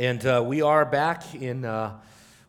[0.00, 1.66] And uh, we are back in.
[1.66, 1.92] Uh,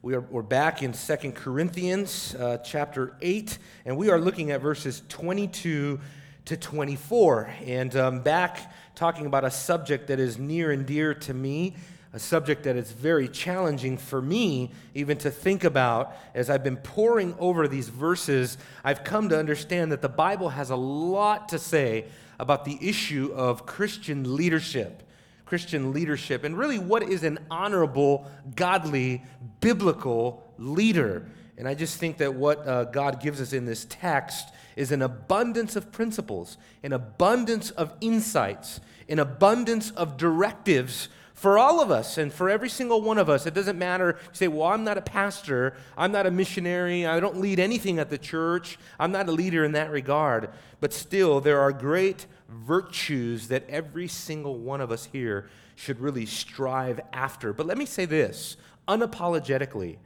[0.01, 4.61] we are, we're back in Second Corinthians uh, chapter 8, and we are looking at
[4.61, 5.99] verses 22
[6.45, 7.53] to 24.
[7.65, 11.75] And um, back talking about a subject that is near and dear to me,
[12.13, 16.15] a subject that is very challenging for me even to think about.
[16.33, 20.69] As I've been poring over these verses, I've come to understand that the Bible has
[20.69, 22.05] a lot to say
[22.39, 25.03] about the issue of Christian leadership.
[25.51, 29.21] Christian leadership, and really what is an honorable, godly,
[29.59, 31.25] biblical leader.
[31.57, 35.01] And I just think that what uh, God gives us in this text is an
[35.01, 38.79] abundance of principles, an abundance of insights,
[39.09, 41.09] an abundance of directives
[41.41, 43.47] for all of us and for every single one of us.
[43.47, 44.15] It doesn't matter.
[44.25, 47.97] You say, well, I'm not a pastor, I'm not a missionary, I don't lead anything
[47.97, 50.51] at the church, I'm not a leader in that regard.
[50.81, 56.27] But still, there are great virtues that every single one of us here should really
[56.27, 57.53] strive after.
[57.53, 58.55] But let me say this
[58.87, 59.97] unapologetically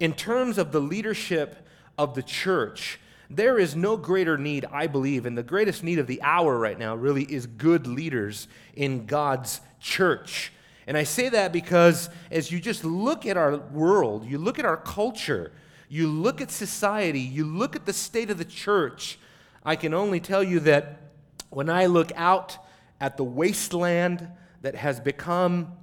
[0.00, 2.98] in terms of the leadership of the church,
[3.28, 6.78] there is no greater need, I believe, and the greatest need of the hour right
[6.78, 10.50] now really is good leaders in God's church.
[10.88, 14.64] And I say that because as you just look at our world, you look at
[14.64, 15.52] our culture,
[15.90, 19.18] you look at society, you look at the state of the church,
[19.66, 21.02] I can only tell you that
[21.50, 22.56] when I look out
[23.02, 24.28] at the wasteland
[24.62, 25.74] that has become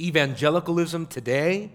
[0.00, 1.70] evangelicalism today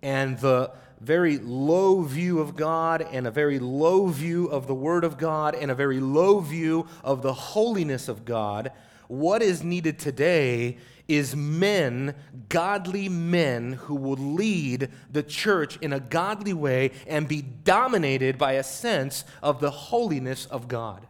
[0.00, 0.72] and the
[1.02, 5.54] very low view of God and a very low view of the Word of God
[5.54, 8.72] and a very low view of the holiness of God,
[9.08, 12.14] what is needed today is men,
[12.48, 18.52] godly men, who will lead the church in a godly way and be dominated by
[18.52, 21.06] a sense of the holiness of God.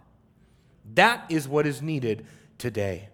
[0.94, 2.26] That is what is needed
[2.58, 3.08] today.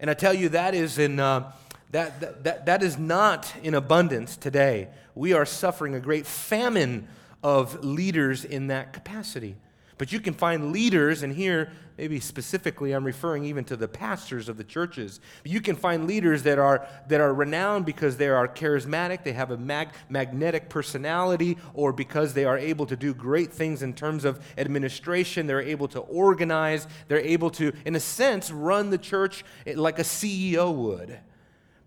[0.00, 1.52] And I tell you, that is, in, uh,
[1.90, 4.88] that, that, that, that is not in abundance today.
[5.14, 7.08] We are suffering a great famine
[7.42, 9.56] of leaders in that capacity.
[9.98, 14.48] But you can find leaders, and here, maybe specifically, I'm referring even to the pastors
[14.48, 15.18] of the churches.
[15.44, 19.50] You can find leaders that are, that are renowned because they are charismatic, they have
[19.50, 24.24] a mag- magnetic personality, or because they are able to do great things in terms
[24.24, 25.48] of administration.
[25.48, 30.04] They're able to organize, they're able to, in a sense, run the church like a
[30.04, 31.18] CEO would.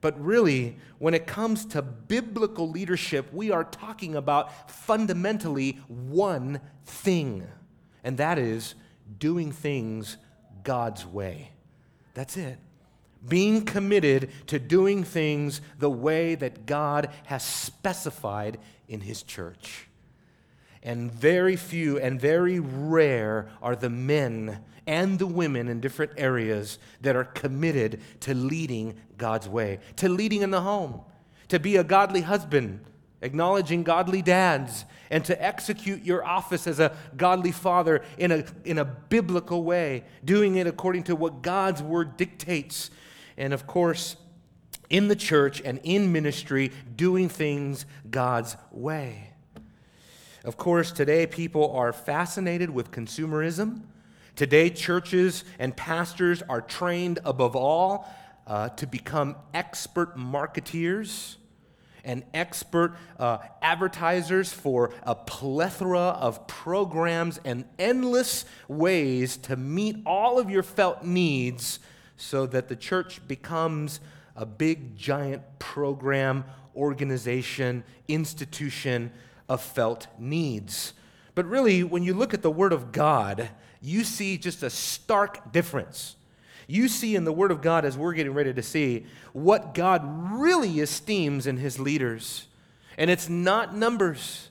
[0.01, 7.47] But really, when it comes to biblical leadership, we are talking about fundamentally one thing
[8.03, 8.75] and that is
[9.19, 10.17] doing things
[10.63, 11.51] God's way.
[12.13, 12.57] That's it.
[13.27, 18.57] Being committed to doing things the way that God has specified
[18.87, 19.87] in His church.
[20.83, 26.79] And very few and very rare are the men and the women in different areas
[27.01, 31.01] that are committed to leading God's way, to leading in the home,
[31.49, 32.83] to be a godly husband,
[33.21, 38.77] acknowledging godly dads, and to execute your office as a godly father in a, in
[38.77, 42.89] a biblical way, doing it according to what God's word dictates.
[43.37, 44.15] And of course,
[44.89, 49.31] in the church and in ministry, doing things God's way.
[50.43, 53.81] Of course, today people are fascinated with consumerism.
[54.35, 58.09] Today, churches and pastors are trained above all
[58.47, 61.35] uh, to become expert marketeers
[62.03, 70.39] and expert uh, advertisers for a plethora of programs and endless ways to meet all
[70.39, 71.79] of your felt needs
[72.17, 73.99] so that the church becomes
[74.35, 76.43] a big, giant program,
[76.75, 79.11] organization, institution
[79.49, 80.93] of felt needs.
[81.35, 83.49] But really, when you look at the Word of God,
[83.81, 86.15] you see just a stark difference
[86.71, 90.01] you see in the Word of God, as we're getting ready to see, what God
[90.31, 92.47] really esteems in His leaders.
[92.97, 94.49] And it's not numbers,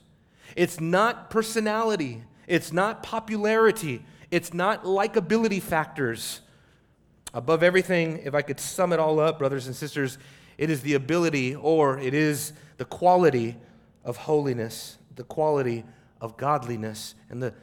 [0.55, 6.41] it's not personality, it's not popularity, it's not likability factors.
[7.33, 10.17] Above everything, if I could sum it all up, brothers and sisters,
[10.57, 13.57] it is the ability or it is the quality
[14.03, 15.83] of holiness, the quality
[16.19, 17.15] of godliness.
[17.29, 17.53] And the,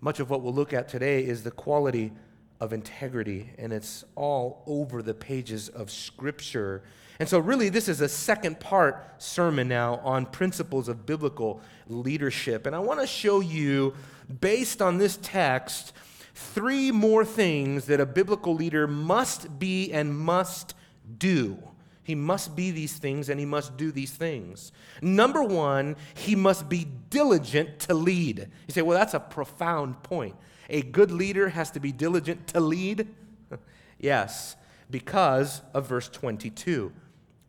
[0.00, 2.12] much of what we'll look at today is the quality
[2.60, 6.82] of integrity, and it's all over the pages of Scripture.
[7.20, 12.66] And so, really, this is a second part sermon now on principles of biblical leadership.
[12.66, 13.94] And I want to show you,
[14.40, 15.92] based on this text,
[16.34, 20.74] three more things that a biblical leader must be and must
[21.18, 21.58] do.
[22.02, 24.72] He must be these things and he must do these things.
[25.00, 28.48] Number one, he must be diligent to lead.
[28.68, 30.36] You say, well, that's a profound point.
[30.68, 33.08] A good leader has to be diligent to lead?
[33.98, 34.56] yes,
[34.90, 36.92] because of verse 22.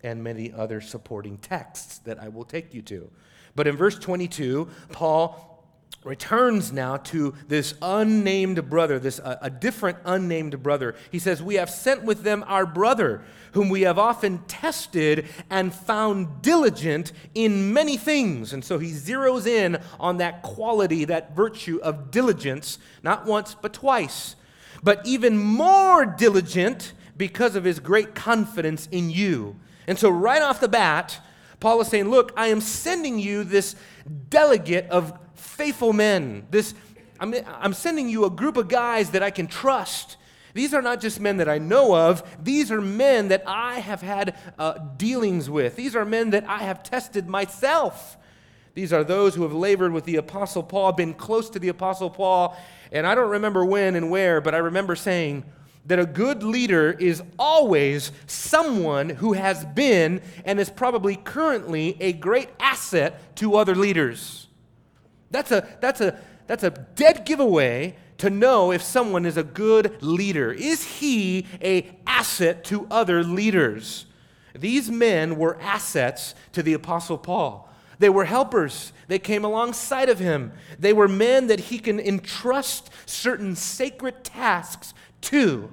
[0.03, 3.09] and many other supporting texts that I will take you to.
[3.55, 5.54] But in verse 22, Paul
[6.05, 10.95] returns now to this unnamed brother, this uh, a different unnamed brother.
[11.11, 13.23] He says, "We have sent with them our brother,
[13.53, 19.47] whom we have often tested and found diligent in many things." And so he zeroes
[19.47, 24.35] in on that quality, that virtue of diligence, not once but twice.
[24.83, 29.55] But even more diligent because of his great confidence in you.
[29.87, 31.19] And so right off the bat,
[31.59, 33.75] Paul is saying, "Look, I am sending you this
[34.29, 36.47] delegate of faithful men.
[36.49, 36.73] This,
[37.19, 40.17] I'm, I'm sending you a group of guys that I can trust.
[40.53, 44.01] These are not just men that I know of, these are men that I have
[44.01, 45.75] had uh, dealings with.
[45.75, 48.17] These are men that I have tested myself.
[48.73, 52.09] These are those who have labored with the Apostle Paul, been close to the Apostle
[52.09, 52.57] Paul.
[52.91, 55.45] And I don't remember when and where, but I remember saying
[55.85, 62.11] that a good leader is always someone who has been and is probably currently a
[62.13, 64.44] great asset to other leaders.
[65.31, 70.01] That's a, that's a, that's a dead giveaway to know if someone is a good
[70.01, 70.51] leader.
[70.51, 74.05] Is he a asset to other leaders?
[74.53, 77.69] These men were assets to the apostle Paul.
[77.99, 78.93] They were helpers.
[79.07, 80.53] They came alongside of him.
[80.79, 85.71] They were men that he can entrust certain sacred tasks to.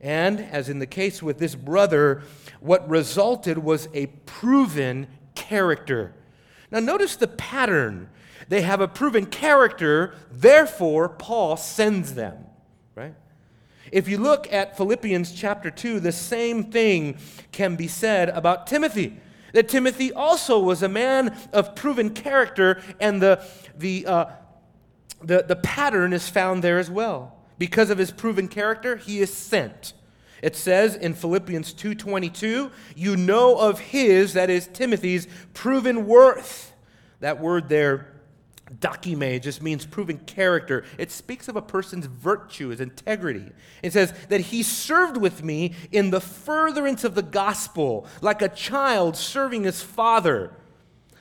[0.00, 2.22] And as in the case with this brother,
[2.60, 6.14] what resulted was a proven character.
[6.70, 8.08] Now, notice the pattern
[8.50, 12.36] they have a proven character, therefore, Paul sends them,
[12.96, 13.14] right?
[13.92, 17.16] If you look at Philippians chapter 2, the same thing
[17.52, 19.16] can be said about Timothy.
[19.52, 23.40] That Timothy also was a man of proven character, and the,
[23.78, 24.24] the, uh,
[25.22, 27.36] the, the pattern is found there as well.
[27.56, 29.92] Because of his proven character, he is sent.
[30.42, 36.72] It says in Philippians 2:22, you know of his that is Timothy's proven worth.
[37.20, 38.08] That word there
[38.78, 40.84] Dokime just means proven character.
[40.96, 43.50] It speaks of a person's virtue, his integrity.
[43.82, 48.48] It says that he served with me in the furtherance of the gospel, like a
[48.48, 50.52] child serving his father.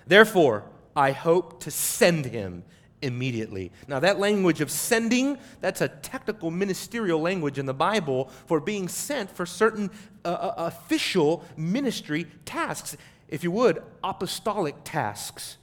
[0.06, 0.66] Therefore,
[0.96, 2.63] I hope to send him
[3.01, 3.72] immediately.
[3.88, 8.88] Now, that language of sending, that's a technical ministerial language in the Bible for being
[8.88, 9.90] sent for certain
[10.25, 12.98] uh, uh official ministry tasks,
[13.28, 15.57] if you would, apostolic tasks.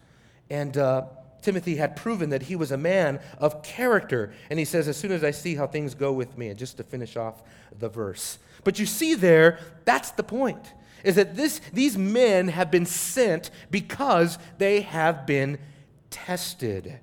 [0.49, 1.07] And uh,
[1.43, 4.33] Timothy had proven that he was a man of character.
[4.51, 6.77] And he says, As soon as I see how things go with me, and just
[6.79, 7.43] to finish off
[7.79, 8.39] the verse.
[8.65, 10.73] But you see there, that's the point,
[11.05, 15.59] is that this, these men have been sent because they have been
[16.11, 16.99] tested.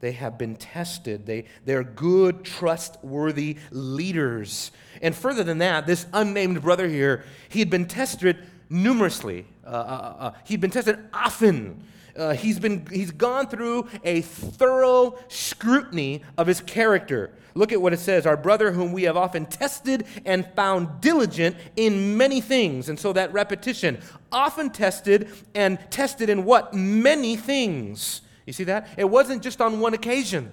[0.00, 1.26] They have been tested.
[1.26, 4.70] They, they're good, trustworthy leaders.
[5.02, 8.36] And further than that, this unnamed brother here, he had been tested
[8.70, 9.46] numerously.
[9.66, 11.82] Uh, uh, uh, he'd been tested often
[12.18, 17.30] uh, he's, been, he's gone through a thorough scrutiny of his character.
[17.54, 21.56] Look at what it says Our brother, whom we have often tested and found diligent
[21.76, 22.88] in many things.
[22.88, 24.00] And so that repetition,
[24.32, 26.74] often tested and tested in what?
[26.74, 28.22] Many things.
[28.48, 28.88] You see that?
[28.96, 30.50] It wasn't just on one occasion.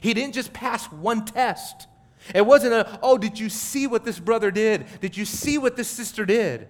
[0.00, 1.88] He didn't just pass one test.
[2.32, 4.86] It wasn't a, oh, did you see what this brother did?
[5.00, 6.68] Did you see what this sister did?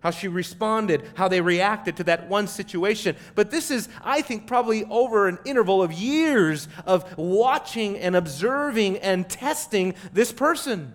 [0.00, 3.16] how she responded, how they reacted to that one situation.
[3.34, 8.98] But this is, I think, probably over an interval of years of watching and observing
[8.98, 10.92] and testing this person.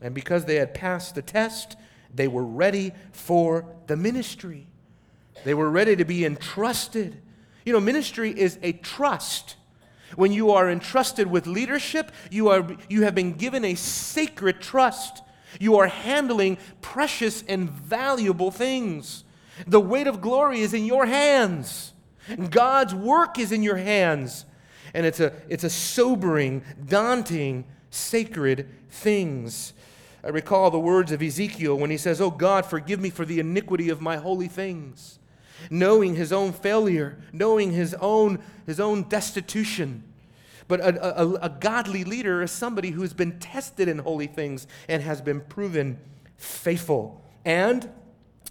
[0.00, 1.76] And because they had passed the test,
[2.14, 4.66] they were ready for the ministry.
[5.44, 7.20] They were ready to be entrusted.
[7.66, 9.56] You know, ministry is a trust.
[10.14, 15.22] When you are entrusted with leadership, you, are, you have been given a sacred trust.
[15.58, 19.24] You are handling precious and valuable things.
[19.66, 21.92] The weight of glory is in your hands.
[22.50, 24.44] God's work is in your hands.
[24.94, 29.72] And it's a, it's a sobering, daunting, sacred things.
[30.22, 33.40] I recall the words of Ezekiel when he says, Oh God, forgive me for the
[33.40, 35.18] iniquity of my holy things.
[35.70, 40.02] Knowing his own failure, knowing his own, his own destitution,
[40.68, 45.02] but a, a, a, godly leader is somebody who's been tested in holy things and
[45.02, 45.98] has been proven
[46.36, 47.22] faithful.
[47.44, 47.88] And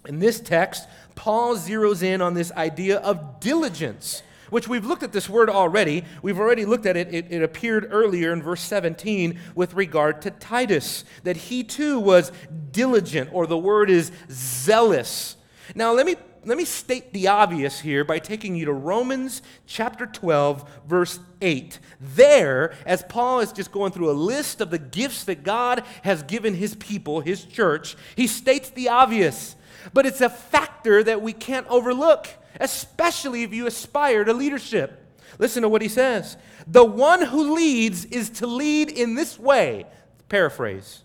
[0.07, 5.11] in this text, Paul zeroes in on this idea of diligence, which we've looked at
[5.11, 6.05] this word already.
[6.21, 7.13] We've already looked at it.
[7.13, 12.31] It, it appeared earlier in verse 17 with regard to Titus, that he too was
[12.71, 15.35] diligent, or the word is zealous.
[15.73, 16.15] Now, let me
[16.45, 21.79] let me state the obvious here by taking you to Romans chapter 12, verse 8.
[21.99, 26.21] There, as Paul is just going through a list of the gifts that God has
[26.23, 29.55] given his people, his church, he states the obvious.
[29.93, 32.27] but it's a factor that we can't overlook,
[32.59, 35.01] especially if you aspire to leadership.
[35.37, 36.37] Listen to what he says.
[36.67, 39.85] The one who leads is to lead in this way,
[40.29, 41.03] paraphrase,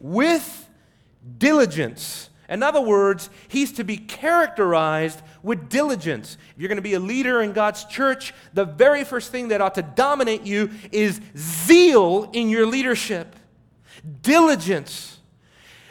[0.00, 0.68] with
[1.38, 2.30] diligence.
[2.48, 6.38] In other words, he's to be characterized with diligence.
[6.54, 9.60] If you're going to be a leader in God's church, the very first thing that
[9.60, 13.34] ought to dominate you is zeal in your leadership.
[14.22, 15.18] Diligence.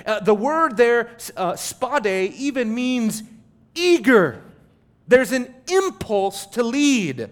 [0.06, 3.24] Uh, the word there, uh, spoude, even means
[3.74, 4.42] eager.
[5.08, 7.30] There's an impulse to lead.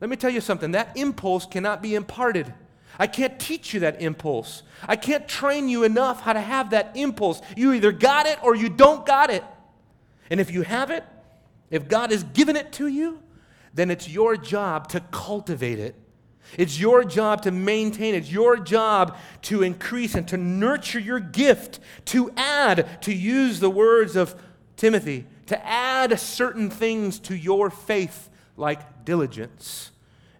[0.00, 2.52] Let me tell you something that impulse cannot be imparted.
[2.98, 4.62] I can't teach you that impulse.
[4.86, 7.40] I can't train you enough how to have that impulse.
[7.56, 9.44] You either got it or you don't got it.
[10.30, 11.04] And if you have it,
[11.70, 13.20] if God has given it to you,
[13.72, 15.96] then it's your job to cultivate it.
[16.56, 18.14] It's your job to maintain.
[18.14, 18.18] It.
[18.18, 23.70] It's your job to increase and to nurture your gift, to add, to use the
[23.70, 24.34] words of
[24.76, 29.90] Timothy, to add certain things to your faith, like diligence.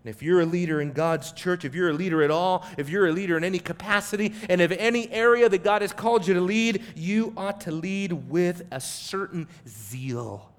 [0.05, 2.91] And if you're a leader in God's church, if you're a leader at all, if
[2.91, 6.35] you're a leader in any capacity, and if any area that God has called you
[6.35, 10.53] to lead, you ought to lead with a certain zeal.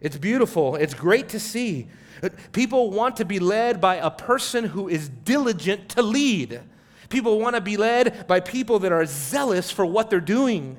[0.00, 0.76] It's beautiful.
[0.76, 1.88] It's great to see.
[2.52, 6.60] People want to be led by a person who is diligent to lead.
[7.08, 10.76] People want to be led by people that are zealous for what they're doing.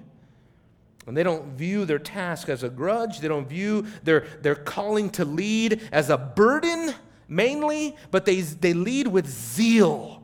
[1.08, 3.20] And they don't view their task as a grudge.
[3.20, 6.96] They don't view their, their calling to lead as a burden
[7.28, 10.24] mainly, but they, they lead with zeal.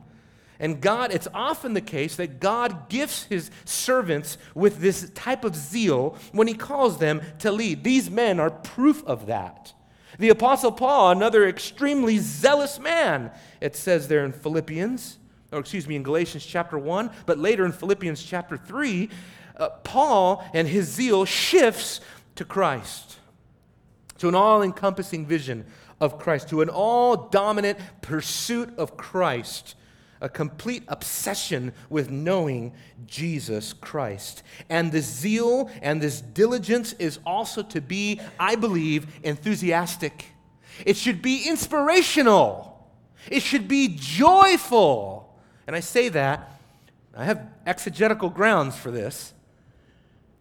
[0.62, 5.56] And God, it's often the case that God gifts his servants with this type of
[5.56, 7.82] zeal when he calls them to lead.
[7.82, 9.72] These men are proof of that.
[10.20, 15.18] The Apostle Paul, another extremely zealous man, it says there in Philippians,
[15.50, 19.08] or excuse me, in Galatians chapter 1, but later in Philippians chapter 3,
[19.56, 22.00] uh, Paul and his zeal shifts
[22.36, 23.18] to Christ,
[24.18, 25.66] to an all encompassing vision
[26.02, 29.76] of Christ, to an all dominant pursuit of Christ
[30.22, 32.72] a complete obsession with knowing
[33.06, 34.44] Jesus Christ.
[34.70, 40.26] And this zeal and this diligence is also to be, I believe, enthusiastic.
[40.86, 42.88] It should be inspirational.
[43.28, 45.36] It should be joyful.
[45.66, 46.60] And I say that,
[47.16, 49.34] I have exegetical grounds for this.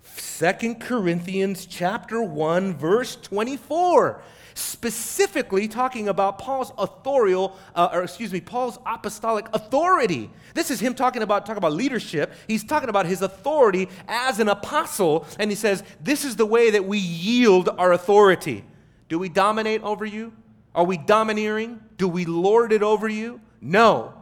[0.03, 4.21] Second Corinthians chapter 1 verse 24
[4.53, 10.29] specifically talking about Paul's authorial, uh, or excuse me, Paul's apostolic authority.
[10.53, 12.33] This is him talking about talking about leadership.
[12.47, 16.71] He's talking about his authority as an apostle, and he says, "This is the way
[16.71, 18.65] that we yield our authority."
[19.07, 20.33] Do we dominate over you?
[20.73, 21.81] Are we domineering?
[21.97, 23.41] Do we lord it over you?
[23.59, 24.13] No.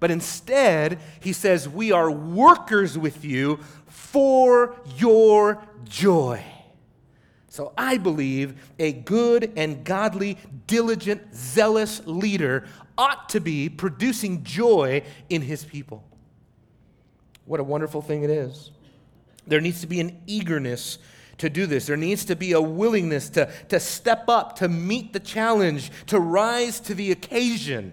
[0.00, 6.42] But instead, he says, We are workers with you for your joy.
[7.58, 10.38] So I believe a good and godly,
[10.68, 16.04] diligent, zealous leader ought to be producing joy in his people.
[17.46, 18.70] What a wonderful thing it is.
[19.44, 20.98] There needs to be an eagerness
[21.38, 21.86] to do this.
[21.86, 26.20] There needs to be a willingness to, to step up, to meet the challenge, to
[26.20, 27.92] rise to the occasion.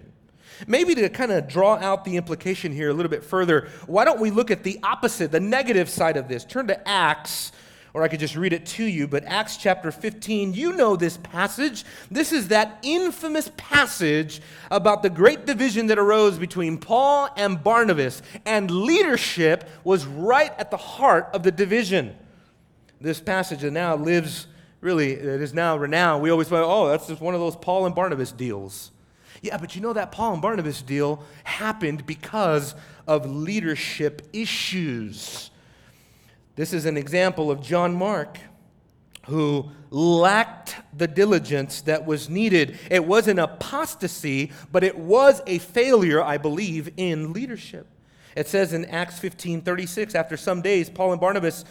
[0.67, 4.19] Maybe to kind of draw out the implication here a little bit further, why don't
[4.19, 6.45] we look at the opposite, the negative side of this?
[6.45, 7.51] Turn to Acts
[7.95, 11.15] or I could just read it to you, but Acts chapter 15, you know this
[11.15, 11.85] passage.
[12.11, 18.21] This is that infamous passage about the great division that arose between Paul and Barnabas,
[18.45, 22.13] and leadership was right at the heart of the division.
[22.99, 24.47] This passage that now lives,
[24.81, 26.21] really, it is now renowned.
[26.21, 28.91] We always say, oh, that's just one of those Paul and Barnabas deals.
[29.41, 32.75] Yeah, but you know that Paul and Barnabas deal happened because
[33.07, 35.49] of leadership issues.
[36.55, 38.37] This is an example of John Mark,
[39.25, 42.77] who lacked the diligence that was needed.
[42.89, 47.87] It was an apostasy, but it was a failure, I believe, in leadership.
[48.35, 51.65] It says in Acts 15 36, after some days, Paul and Barnabas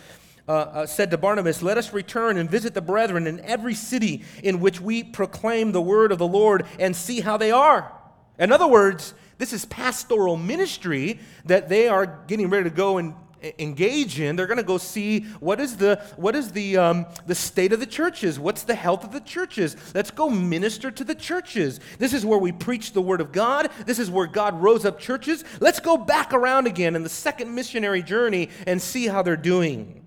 [0.47, 4.25] uh, uh, said to Barnabas, Let us return and visit the brethren in every city
[4.43, 7.91] in which we proclaim the word of the Lord and see how they are.
[8.39, 13.15] In other words, this is pastoral ministry that they are getting ready to go and
[13.59, 17.35] engage in they're going to go see what is the what is the um, the
[17.35, 19.77] state of the churches what's the health of the churches.
[19.95, 21.81] Let's go minister to the churches.
[21.99, 23.71] This is where we preach the word of god.
[23.87, 25.45] This is where god rose up churches.
[25.61, 30.03] Let's go back around again in the second missionary journey and see how they're doing.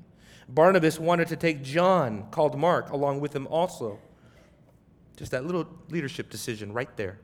[0.50, 4.00] Barnabas wanted to take john called mark along with him also.
[5.18, 7.20] Just that little leadership decision right there.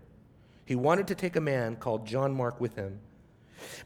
[0.66, 3.00] He wanted to take a man called john mark with him.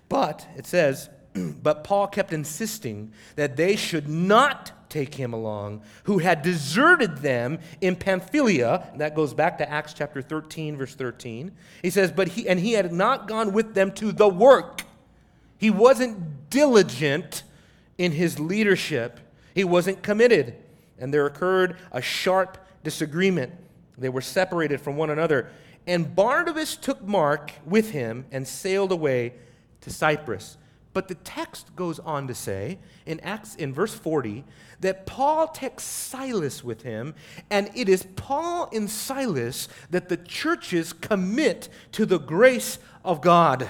[0.09, 1.09] But it says
[1.63, 7.59] but Paul kept insisting that they should not take him along, who had deserted them
[7.81, 8.87] in Pamphylia.
[8.95, 11.51] That goes back to Acts chapter 13, verse 13.
[11.81, 14.83] He says, But he, and he had not gone with them to the work.
[15.57, 17.43] He wasn't diligent
[17.97, 19.19] in his leadership,
[19.55, 20.55] he wasn't committed.
[20.99, 23.53] And there occurred a sharp disagreement.
[23.97, 25.49] They were separated from one another.
[25.85, 29.33] And Barnabas took Mark with him and sailed away
[29.81, 30.57] to Cyprus.
[30.97, 34.43] But the text goes on to say in Acts in verse 40
[34.79, 37.13] that Paul takes Silas with him,
[37.51, 43.69] and it is Paul and Silas that the churches commit to the grace of God.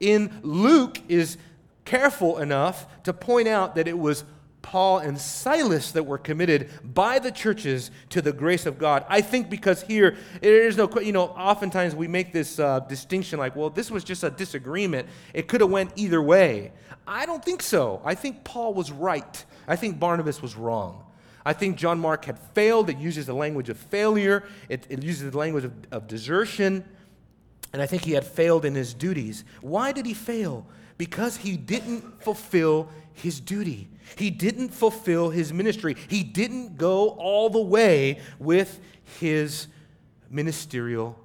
[0.00, 1.38] In Luke is
[1.86, 4.24] careful enough to point out that it was
[4.68, 9.02] Paul and Silas that were committed by the churches to the grace of God.
[9.08, 13.38] I think because here, there is no, you know, oftentimes we make this uh, distinction
[13.38, 15.08] like, well, this was just a disagreement.
[15.32, 16.72] It could have went either way.
[17.06, 18.02] I don't think so.
[18.04, 19.42] I think Paul was right.
[19.66, 21.02] I think Barnabas was wrong.
[21.46, 22.90] I think John Mark had failed.
[22.90, 26.84] It uses the language of failure, it, it uses the language of, of desertion.
[27.72, 29.44] And I think he had failed in his duties.
[29.62, 30.66] Why did he fail?
[30.98, 33.88] Because he didn't fulfill his duty.
[34.16, 35.96] He didn't fulfill his ministry.
[36.08, 38.80] He didn't go all the way with
[39.20, 39.68] his
[40.30, 41.18] ministerial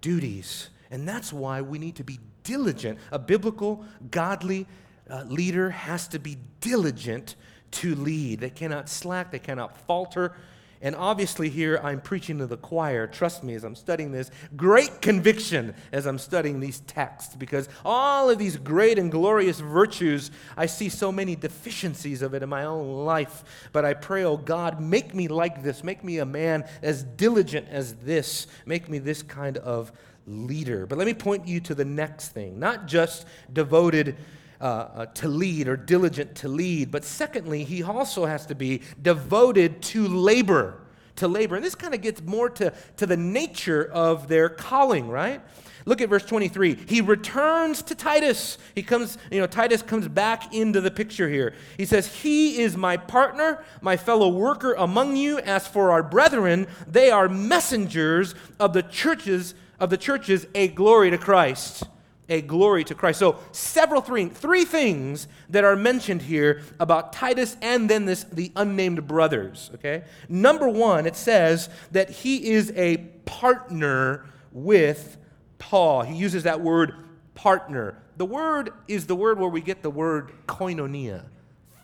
[0.00, 0.70] duties.
[0.90, 2.98] And that's why we need to be diligent.
[3.12, 4.66] A biblical, godly
[5.10, 7.36] uh, leader has to be diligent
[7.70, 8.40] to lead.
[8.40, 10.34] They cannot slack, they cannot falter,
[10.80, 13.06] and obviously, here I'm preaching to the choir.
[13.06, 18.30] Trust me, as I'm studying this, great conviction as I'm studying these texts, because all
[18.30, 22.64] of these great and glorious virtues, I see so many deficiencies of it in my
[22.64, 23.68] own life.
[23.72, 25.82] But I pray, oh God, make me like this.
[25.82, 28.46] Make me a man as diligent as this.
[28.64, 29.92] Make me this kind of
[30.26, 30.86] leader.
[30.86, 34.16] But let me point you to the next thing not just devoted
[34.60, 36.90] uh, uh, to lead or diligent to lead.
[36.90, 40.80] But secondly, he also has to be devoted to labor.
[41.16, 41.56] To labor.
[41.56, 45.40] And this kind of gets more to, to the nature of their calling, right?
[45.84, 46.76] Look at verse 23.
[46.86, 48.58] He returns to Titus.
[48.74, 51.54] He comes, you know, Titus comes back into the picture here.
[51.76, 55.38] He says, He is my partner, my fellow worker among you.
[55.38, 61.10] As for our brethren, they are messengers of the churches, of the churches, a glory
[61.10, 61.84] to Christ
[62.28, 63.18] a glory to Christ.
[63.18, 68.52] So, several three, three things that are mentioned here about Titus and then this the
[68.56, 70.04] unnamed brothers, okay?
[70.28, 75.16] Number 1, it says that he is a partner with
[75.58, 76.02] Paul.
[76.02, 76.94] He uses that word
[77.34, 78.00] partner.
[78.16, 81.24] The word is the word where we get the word koinonia,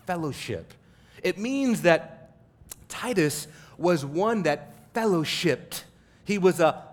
[0.05, 0.73] fellowship.
[1.23, 2.35] It means that
[2.87, 5.83] Titus was one that fellowshipped.
[6.23, 6.83] He was a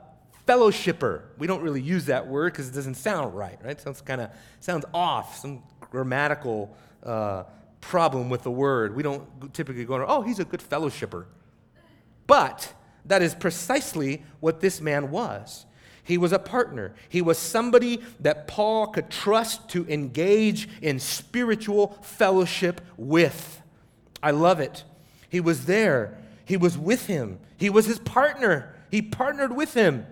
[0.46, 1.22] fellowshipper.
[1.38, 3.72] We don't really use that word because it doesn't sound right, right?
[3.72, 6.74] It sounds kind of sounds off, some grammatical
[7.04, 7.44] uh,
[7.80, 8.96] problem with the word.
[8.96, 11.26] We don't typically go, oh, he's a good fellowshipper.
[12.26, 12.72] But
[13.04, 15.66] that is precisely what this man was.
[16.04, 16.94] He was a partner.
[17.08, 23.62] He was somebody that Paul could trust to engage in spiritual fellowship with.
[24.22, 24.84] I love it.
[25.28, 26.18] He was there.
[26.44, 27.38] He was with him.
[27.56, 28.74] He was his partner.
[28.90, 30.06] He partnered with him.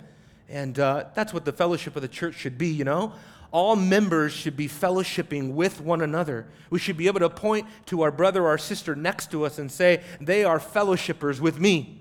[0.51, 3.13] And uh, that's what the fellowship of the church should be, you know?
[3.53, 6.47] All members should be fellowshipping with one another.
[6.71, 9.71] We should be able to point to our brother or sister next to us and
[9.71, 12.01] say, they are fellowshippers with me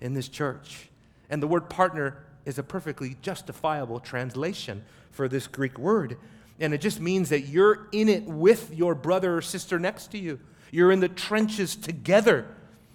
[0.00, 0.88] in this church.
[1.30, 6.18] And the word partner is a perfectly justifiable translation for this Greek word.
[6.60, 10.18] And it just means that you're in it with your brother or sister next to
[10.18, 10.40] you.
[10.70, 12.46] You're in the trenches together.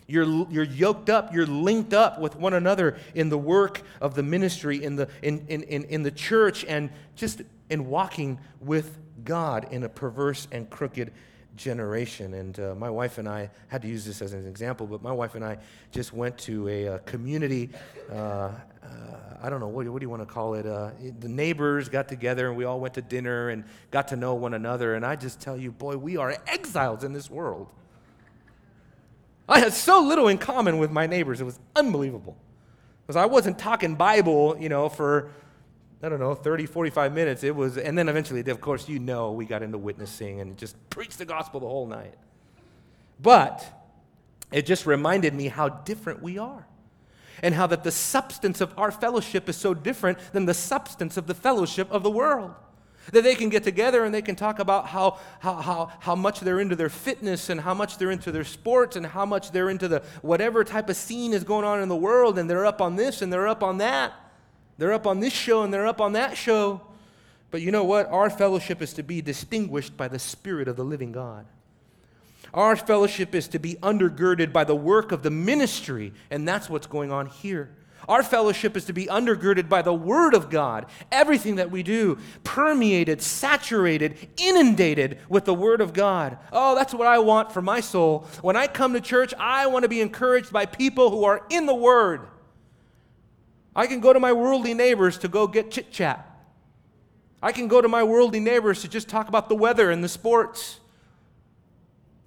[0.08, 4.24] You're, you're yoked up, you're linked up with one another in the work of the
[4.24, 9.68] ministry, in the, in, in, in, in the church, and just in walking with God
[9.72, 11.12] in a perverse and crooked
[11.58, 12.36] generation.
[12.36, 15.12] And uh, my wife and I had to use this as an example, but my
[15.12, 15.58] wife and I
[15.92, 17.70] just went to a, a community.
[18.10, 18.52] Uh, uh,
[19.42, 20.66] I don't know, what, what do you want to call it?
[20.66, 24.36] Uh, the neighbors got together and we all went to dinner and got to know
[24.36, 24.96] one another.
[24.96, 27.68] And I just tell you, boy, we are exiles in this world.
[29.48, 31.40] I had so little in common with my neighbors.
[31.40, 32.38] It was unbelievable.
[33.06, 35.32] Because I wasn't talking Bible, you know, for,
[36.04, 37.44] I don't know, 30, 45 minutes.
[37.44, 40.76] It was, and then eventually, of course, you know, we got into witnessing and just
[40.90, 42.16] preached the gospel the whole night.
[43.22, 43.66] But
[44.52, 46.68] it just reminded me how different we are.
[47.42, 51.28] And how that the substance of our fellowship is so different than the substance of
[51.28, 52.56] the fellowship of the world.
[53.12, 56.42] That they can get together and they can talk about how, how, how, how much
[56.42, 59.70] they're into their fitness and how much they're into their sports and how much they're
[59.70, 62.82] into the whatever type of scene is going on in the world and they're up
[62.82, 64.14] on this and they're up on that.
[64.78, 66.82] They're up on this show and they're up on that show.
[67.50, 68.08] But you know what?
[68.08, 71.46] Our fellowship is to be distinguished by the Spirit of the living God.
[72.54, 76.88] Our fellowship is to be undergirded by the work of the ministry, and that's what's
[76.88, 77.70] going on here.
[78.08, 80.86] Our fellowship is to be undergirded by the Word of God.
[81.12, 86.38] Everything that we do, permeated, saturated, inundated with the Word of God.
[86.54, 88.26] Oh, that's what I want for my soul.
[88.42, 91.66] When I come to church, I want to be encouraged by people who are in
[91.66, 92.22] the Word.
[93.76, 96.24] I can go to my worldly neighbors to go get chit chat.
[97.44, 100.10] I can go to my worldly neighbors to just talk about the weather and the
[100.10, 100.80] sports.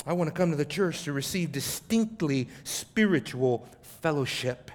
[0.06, 4.70] I want to come to the church to receive distinctly spiritual fellowship.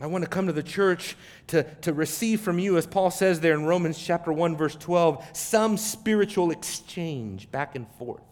[0.00, 1.16] I want to come to the church
[1.48, 5.24] to, to receive from you, as Paul says there in Romans chapter 1, verse 12,
[5.32, 8.22] some spiritual exchange back and forth,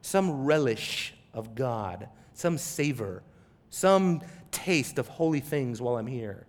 [0.00, 3.22] some relish of God, some savor,
[3.68, 6.46] some taste of holy things while I'm here.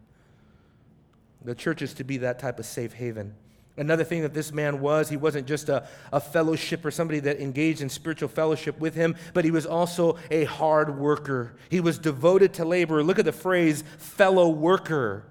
[1.43, 3.36] The church is to be that type of safe haven.
[3.80, 7.39] Another thing that this man was, he wasn't just a, a fellowship or somebody that
[7.39, 11.54] engaged in spiritual fellowship with him, but he was also a hard worker.
[11.70, 13.02] He was devoted to labor.
[13.02, 15.24] Look at the phrase fellow worker.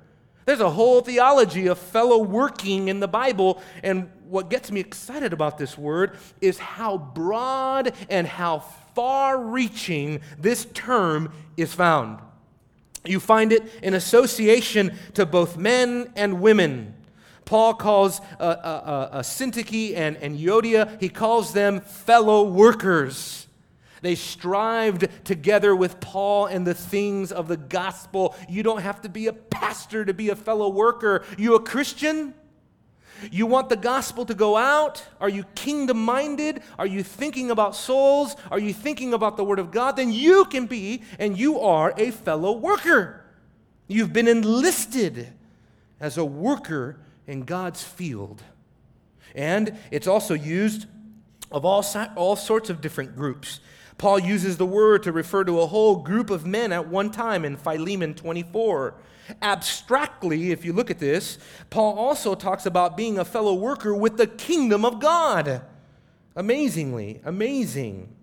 [0.46, 5.34] There's a whole theology of fellow working in the Bible, and what gets me excited
[5.34, 8.60] about this word is how broad and how
[8.94, 12.20] far reaching this term is found.
[13.04, 16.94] You find it in association to both men and women.
[17.48, 23.46] Paul calls uh, uh, uh, uh, Syntyche and, and he calls them fellow workers.
[24.02, 28.36] They strived together with Paul in the things of the gospel.
[28.50, 31.24] You don't have to be a pastor to be a fellow worker.
[31.38, 32.34] You a Christian?
[33.32, 35.02] You want the gospel to go out?
[35.18, 36.60] Are you kingdom minded?
[36.78, 38.36] Are you thinking about souls?
[38.50, 39.96] Are you thinking about the word of God?
[39.96, 43.24] Then you can be and you are a fellow worker.
[43.86, 45.28] You've been enlisted
[45.98, 48.42] as a worker in God's field.
[49.34, 50.86] And it's also used
[51.50, 51.84] of all,
[52.16, 53.60] all sorts of different groups.
[53.96, 57.44] Paul uses the word to refer to a whole group of men at one time
[57.44, 58.94] in Philemon 24.
[59.42, 61.38] Abstractly, if you look at this,
[61.68, 65.62] Paul also talks about being a fellow worker with the kingdom of God.
[66.36, 68.14] Amazingly, amazing.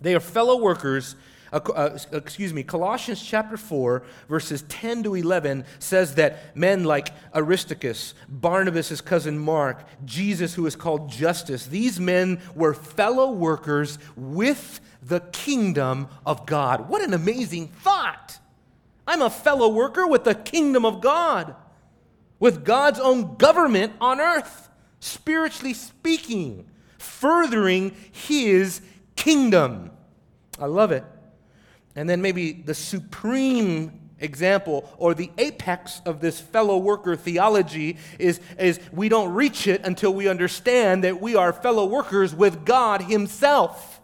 [0.00, 1.16] They are fellow workers
[1.52, 8.14] uh, excuse me, Colossians chapter 4, verses 10 to 11 says that men like Aristarchus,
[8.28, 15.20] Barnabas' cousin Mark, Jesus, who is called Justus, these men were fellow workers with the
[15.20, 16.88] kingdom of God.
[16.88, 18.38] What an amazing thought!
[19.06, 21.54] I'm a fellow worker with the kingdom of God,
[22.38, 26.66] with God's own government on earth, spiritually speaking,
[26.98, 28.80] furthering his
[29.16, 29.90] kingdom.
[30.58, 31.04] I love it.
[31.94, 38.40] And then maybe the supreme example or the apex of this fellow worker theology is,
[38.58, 43.02] is we don't reach it until we understand that we are fellow workers with God
[43.02, 44.00] Himself.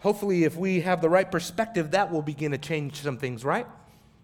[0.00, 3.66] Hopefully, if we have the right perspective, that will begin to change some things, right?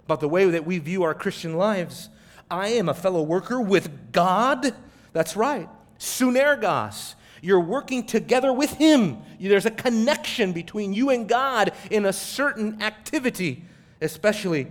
[0.05, 2.09] About the way that we view our Christian lives.
[2.51, 4.75] I am a fellow worker with God.
[5.13, 5.69] That's right.
[5.99, 7.15] Sunergos.
[7.43, 9.19] You're working together with Him.
[9.41, 13.65] There's a connection between you and God in a certain activity,
[14.01, 14.71] especially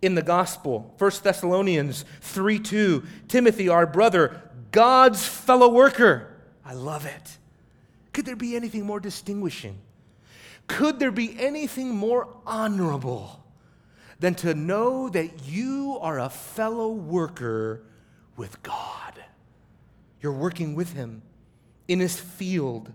[0.00, 0.94] in the gospel.
[0.96, 3.04] 1 Thessalonians 3 2.
[3.28, 6.34] Timothy, our brother, God's fellow worker.
[6.64, 7.36] I love it.
[8.14, 9.78] Could there be anything more distinguishing?
[10.68, 13.44] Could there be anything more honorable
[14.20, 17.82] than to know that you are a fellow worker
[18.38, 19.12] with God?
[20.22, 21.20] You're working with Him
[21.88, 22.90] in his field.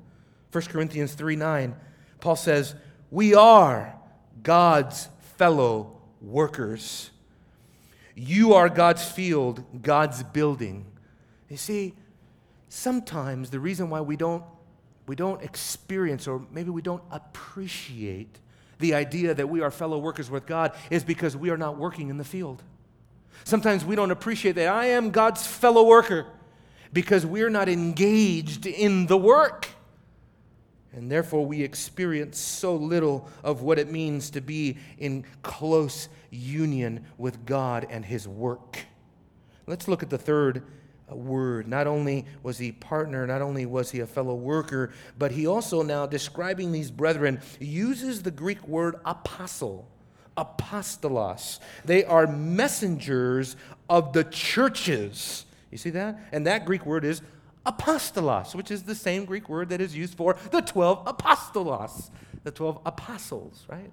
[0.52, 1.76] 1 Corinthians 3 9,
[2.20, 2.76] Paul says,
[3.10, 3.96] We are
[4.44, 7.10] God's fellow workers.
[8.16, 10.86] You are God's field, God's building.
[11.50, 11.94] You see,
[12.70, 14.44] sometimes the reason why we don't,
[15.08, 18.40] we don't experience or maybe we don't appreciate
[18.80, 22.10] the idea that we are fellow workers with God is because we are not working
[22.10, 22.62] in the field.
[23.44, 26.28] Sometimes we don't appreciate that I am God's fellow worker
[26.94, 29.68] because we're not engaged in the work.
[30.94, 37.06] And therefore, we experience so little of what it means to be in close union
[37.18, 38.80] with God and His work.
[39.68, 40.64] Let's look at the third
[41.10, 41.68] uh, word.
[41.68, 45.82] Not only was he partner, not only was he a fellow worker, but he also
[45.82, 49.88] now describing these brethren uses the Greek word apostle,
[50.36, 51.60] apostolos.
[51.86, 53.56] They are messengers
[53.90, 56.20] of the churches you see that?
[56.32, 57.22] And that Greek word is
[57.66, 62.10] apostolos, which is the same Greek word that is used for the 12 apostolos,
[62.44, 63.92] the 12 apostles, right?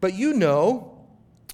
[0.00, 0.98] But you know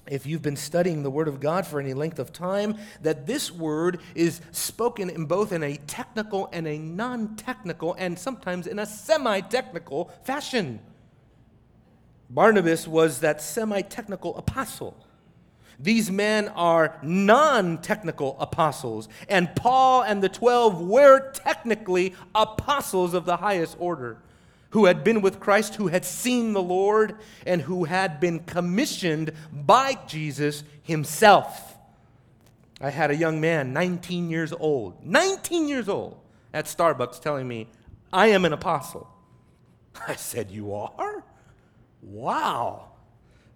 [0.07, 3.51] if you've been studying the Word of God for any length of time, that this
[3.51, 8.77] word is spoken in both in a technical and a non technical, and sometimes in
[8.77, 10.79] a semi technical fashion.
[12.29, 14.95] Barnabas was that semi technical apostle.
[15.79, 23.25] These men are non technical apostles, and Paul and the 12 were technically apostles of
[23.25, 24.17] the highest order
[24.75, 29.31] who had been with Christ, who had seen the Lord, and who had been commissioned
[29.53, 31.77] by Jesus himself.
[32.81, 36.19] I had a young man, 19 years old, 19 years old,
[36.53, 37.67] at Starbucks telling me,
[38.11, 39.09] I am an apostle.
[40.07, 41.23] I said, You are?
[42.01, 42.89] Wow.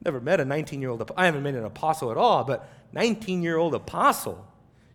[0.03, 3.41] Never met a 19 year old, I haven't met an apostle at all, but 19
[3.43, 4.45] year old apostle.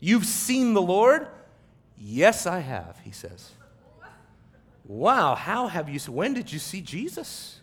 [0.01, 1.29] You've seen the Lord?
[1.99, 3.51] Yes, I have, he says.
[4.87, 7.61] Wow, how have you, when did you see Jesus?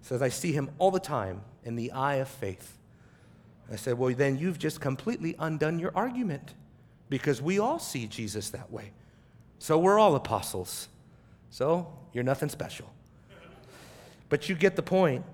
[0.00, 2.76] He says, I see him all the time in the eye of faith.
[3.70, 6.54] I said, Well, then you've just completely undone your argument
[7.08, 8.92] because we all see Jesus that way.
[9.58, 10.88] So we're all apostles.
[11.50, 12.90] So you're nothing special.
[14.28, 15.24] But you get the point.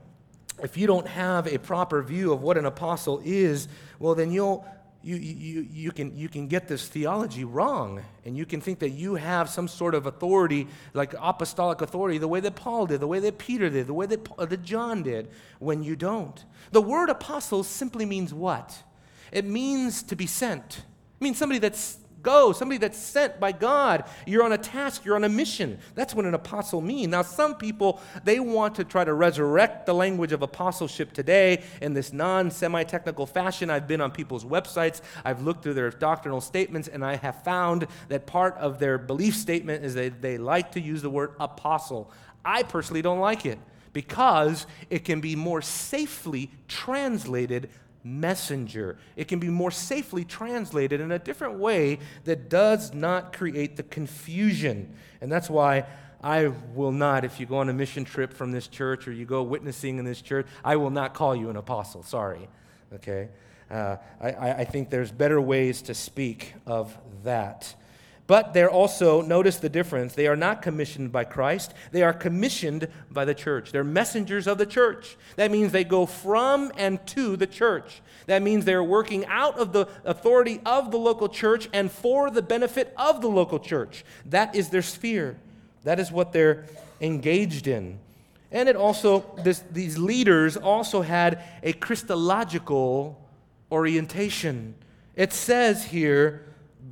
[0.63, 4.67] If you don't have a proper view of what an apostle is, well, then you'll,
[5.03, 8.91] you, you, you, can, you can get this theology wrong, and you can think that
[8.91, 13.07] you have some sort of authority, like apostolic authority, the way that Paul did, the
[13.07, 16.43] way that Peter did, the way that, uh, that John did, when you don't.
[16.73, 18.83] The word apostle simply means what?
[19.31, 20.79] It means to be sent.
[20.79, 24.05] It means somebody that's go, somebody that's sent by God.
[24.27, 25.79] You're on a task, you're on a mission.
[25.95, 27.13] That's what an apostle means.
[27.13, 31.95] Now, some people, they want to try to resurrect the language of apostleship today in
[31.95, 33.71] this non semi technical fashion.
[33.71, 37.87] I've been on people's websites, I've looked through their doctrinal statements, and I have found
[38.09, 42.11] that part of their belief statement is that they like to use the word apostle.
[42.45, 43.59] I personally don't like it
[43.93, 47.71] because it can be more safely translated
[48.07, 48.97] messenger.
[49.17, 53.83] It can be more safely translated in a different way that does not create the
[53.83, 54.95] confusion.
[55.21, 55.87] And that's why
[56.23, 59.27] I will not, if you go on a mission trip from this church or you
[59.27, 62.03] go witnessing in this church, I will not call you an apostle.
[62.03, 62.49] Sorry.
[62.95, 63.29] Okay?
[63.71, 67.75] Uh, I, I think there's better ways to speak of that.
[68.27, 72.89] But they're also, notice the difference, they are not commissioned by Christ, they are commissioned
[73.11, 73.71] by the church.
[73.71, 75.17] They're messengers of the church.
[75.37, 78.03] That means they go from and to the church.
[78.27, 82.43] That means they're working out of the authority of the local church and for the
[82.43, 84.05] benefit of the local church.
[84.27, 85.37] That is their sphere,
[85.85, 86.67] that is what they're
[87.01, 88.01] engaged in.
[88.51, 93.21] And it also, this, these leaders also had a Christological
[93.71, 94.75] orientation.
[95.15, 96.46] It says here,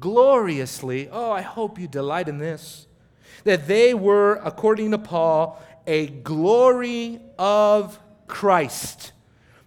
[0.05, 1.09] gloriously.
[1.11, 2.87] Oh, I hope you delight in this.
[3.45, 9.13] That they were, according to Paul, a glory of Christ.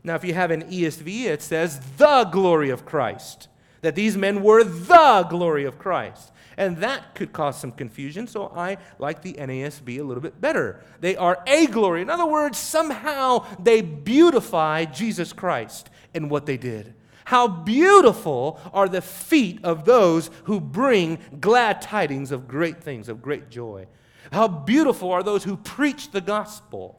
[0.04, 3.47] Now, if you have an ESV, it says the glory of Christ.
[3.82, 6.32] That these men were the glory of Christ.
[6.56, 10.84] And that could cause some confusion, so I like the NASB a little bit better.
[11.02, 12.04] They are a glory.
[12.04, 16.93] In other words, somehow they beautify Jesus Christ in what they did.
[17.28, 23.22] How beautiful are the feet of those who bring glad tidings of great things, of
[23.22, 23.88] great joy.
[24.32, 26.98] How beautiful are those who preach the gospel.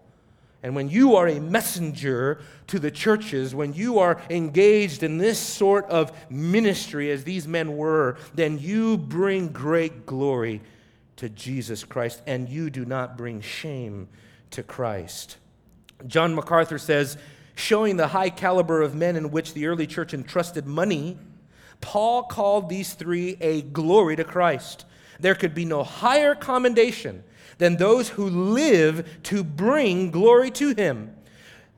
[0.62, 5.38] And when you are a messenger to the churches, when you are engaged in this
[5.38, 10.61] sort of ministry as these men were, then you bring great glory
[11.17, 14.09] to Jesus Christ and you do not bring shame
[14.51, 15.38] to Christ.
[16.07, 17.17] John MacArthur says,
[17.59, 21.18] showing the high caliber of men in which the early church entrusted money,
[21.81, 24.85] Paul called these three a glory to Christ.
[25.18, 27.25] There could be no higher commendation
[27.59, 31.14] than those who live to bring glory to him.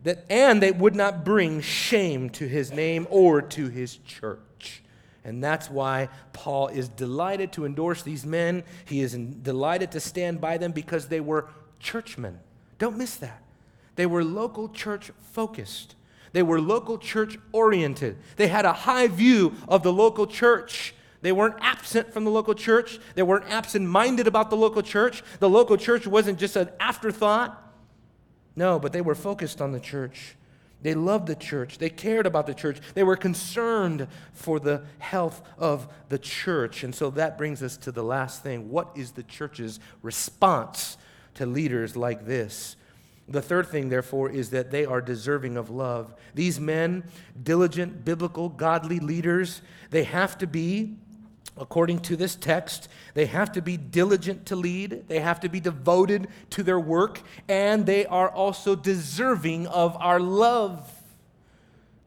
[0.05, 4.83] That, and they would not bring shame to his name or to his church.
[5.25, 8.65] And that's why Paul is delighted to endorse these men.
[8.85, 12.39] He is delighted to stand by them because they were churchmen.
[12.79, 13.43] Don't miss that.
[14.01, 15.95] They were local church focused.
[16.33, 18.17] They were local church oriented.
[18.37, 20.95] They had a high view of the local church.
[21.21, 22.99] They weren't absent from the local church.
[23.15, 25.23] They weren't absent minded about the local church.
[25.39, 27.63] The local church wasn't just an afterthought.
[28.57, 30.35] No, but they were focused on the church.
[30.81, 31.77] They loved the church.
[31.77, 32.81] They cared about the church.
[32.95, 36.85] They were concerned for the health of the church.
[36.85, 38.71] And so that brings us to the last thing.
[38.71, 40.97] What is the church's response
[41.35, 42.77] to leaders like this?
[43.31, 46.13] The third thing, therefore, is that they are deserving of love.
[46.35, 47.05] These men,
[47.41, 50.97] diligent, biblical, godly leaders, they have to be,
[51.57, 55.61] according to this text, they have to be diligent to lead, they have to be
[55.61, 60.91] devoted to their work, and they are also deserving of our love.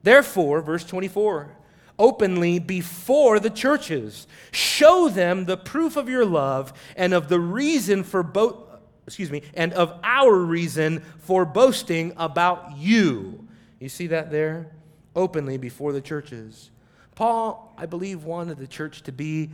[0.04, 1.56] Therefore, verse 24,
[1.98, 8.04] openly before the churches, show them the proof of your love and of the reason
[8.04, 8.73] for both
[9.06, 13.48] excuse me, and of our reason for boasting about you.
[13.80, 14.72] You see that there?
[15.16, 16.72] Openly before the churches.
[17.16, 19.52] Paul, I believe, wanted the church to be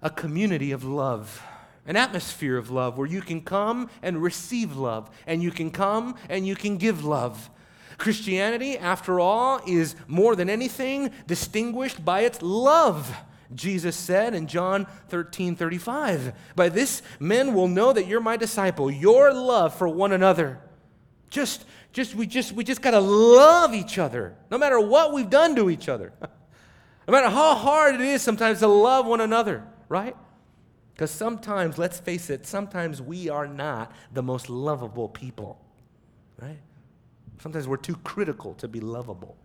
[0.00, 1.42] a community of love,
[1.86, 6.16] an atmosphere of love where you can come and receive love, and you can come
[6.28, 7.50] and you can give love.
[7.98, 13.14] Christianity, after all, is more than anything distinguished by its love.
[13.54, 18.90] Jesus said in John 13 35, By this men will know that you're my disciple,
[18.90, 20.60] your love for one another.
[21.30, 25.30] Just, just, we just, we just got to love each other, no matter what we've
[25.30, 26.12] done to each other.
[26.20, 30.16] no matter how hard it is sometimes to love one another, right?
[30.94, 35.60] Because sometimes, let's face it, sometimes we are not the most lovable people,
[36.40, 36.58] right?
[37.40, 39.36] Sometimes we're too critical to be lovable.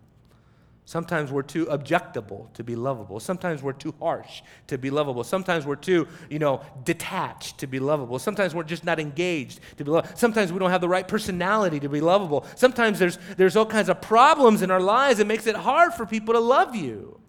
[0.88, 3.20] Sometimes we're too objectable to be lovable.
[3.20, 5.26] Sometimes we're too harsh to be lovable.
[5.26, 8.20] Sometimes we're too, you know, detached to be lovable.
[8.20, 10.16] Sometimes we're just not engaged to be lovable.
[10.16, 12.46] Sometimes we don't have the right personality to be lovable.
[12.56, 16.06] Sometimes there's, there's all kinds of problems in our lives that makes it hard for
[16.06, 17.20] people to love you.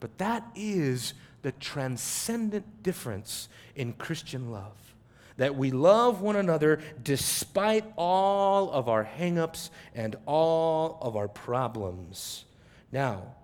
[0.00, 1.12] But that is
[1.42, 4.94] the transcendent difference in Christian love.
[5.36, 12.46] That we love one another despite all of our hangups and all of our problems.
[12.92, 13.34] Now,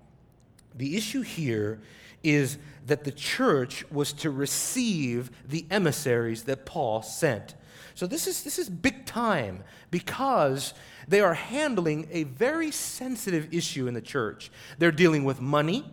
[0.74, 1.80] the issue here
[2.22, 7.54] is that the church was to receive the emissaries that Paul sent.
[7.94, 10.74] So this is, this is big time because
[11.08, 14.50] they are handling a very sensitive issue in the church.
[14.78, 15.90] They're dealing with money,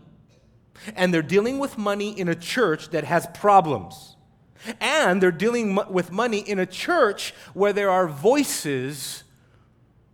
[0.95, 4.17] and they're dealing with money in a church that has problems.
[4.81, 9.23] And they're dealing with money in a church where there are voices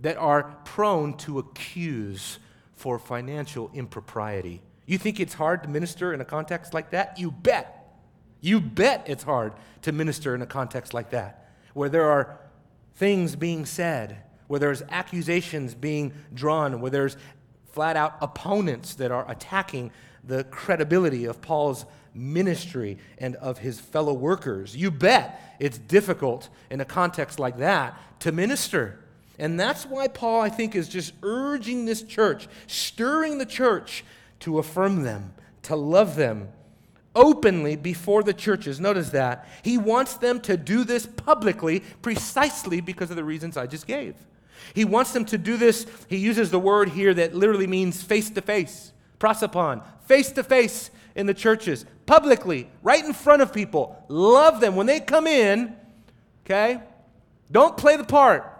[0.02, 2.40] that are prone to accuse
[2.80, 4.62] for financial impropriety.
[4.86, 7.20] You think it's hard to minister in a context like that?
[7.20, 7.94] You bet.
[8.40, 12.40] You bet it's hard to minister in a context like that, where there are
[12.96, 17.18] things being said, where there's accusations being drawn, where there's
[17.74, 19.92] flat out opponents that are attacking
[20.24, 24.74] the credibility of Paul's ministry and of his fellow workers.
[24.74, 28.99] You bet it's difficult in a context like that to minister.
[29.40, 34.04] And that's why Paul, I think, is just urging this church, stirring the church
[34.42, 36.50] to affirm them, to love them
[37.16, 38.80] openly before the churches.
[38.80, 39.48] Notice that.
[39.64, 44.16] He wants them to do this publicly precisely because of the reasons I just gave.
[44.74, 45.88] He wants them to do this.
[46.08, 50.92] He uses the word here that literally means face to face, prosopon, face to face
[51.16, 54.04] in the churches, publicly, right in front of people.
[54.10, 54.76] Love them.
[54.76, 55.76] When they come in,
[56.46, 56.82] okay,
[57.52, 58.59] don't play the part.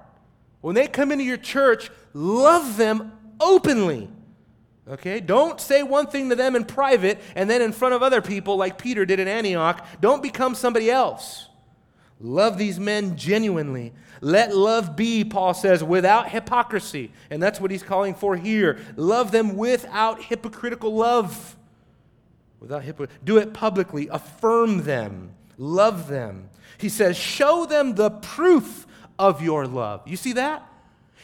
[0.62, 4.10] When they come into your church, love them openly.
[4.88, 5.20] Okay?
[5.20, 8.58] Don't say one thing to them in private and then in front of other people,
[8.58, 9.86] like Peter did in Antioch.
[10.02, 11.48] Don't become somebody else.
[12.20, 13.94] Love these men genuinely.
[14.20, 17.14] Let love be, Paul says, without hypocrisy.
[17.30, 18.80] And that's what he's calling for here.
[18.98, 21.56] Love them without hypocritical love.
[22.60, 23.18] Without hypocrisy.
[23.24, 24.10] Do it publicly.
[24.12, 25.32] Affirm them.
[25.58, 26.50] Love them.
[26.78, 28.86] He says, show them the proof
[29.20, 30.02] of your love.
[30.08, 30.68] You see that?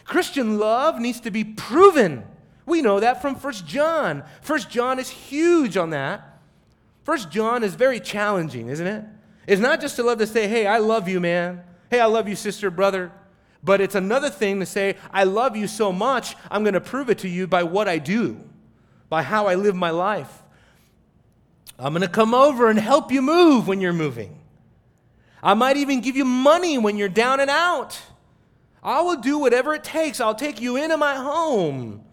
[0.04, 2.24] Christian love needs to be proven.
[2.66, 4.24] We know that from First John.
[4.42, 6.40] First John is huge on that.
[7.04, 9.06] First John is very challenging, isn't it?
[9.48, 11.64] It's not just to love to say, hey, I love you, man.
[11.90, 13.12] Hey, I love you, sister, brother.
[13.64, 17.10] But it's another thing to say, I love you so much, I'm going to prove
[17.10, 18.40] it to you by what I do,
[19.10, 20.44] by how I live my life.
[21.78, 24.40] I'm going to come over and help you move when you're moving.
[25.46, 28.02] I might even give you money when you're down and out.
[28.82, 30.20] I will do whatever it takes.
[30.20, 32.04] I'll take you into my home.